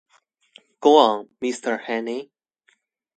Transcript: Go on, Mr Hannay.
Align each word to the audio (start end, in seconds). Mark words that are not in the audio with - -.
Go 0.79 0.97
on, 0.97 1.29
Mr 1.43 1.79
Hannay. 1.79 2.31